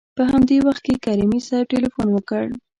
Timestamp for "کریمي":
1.05-1.39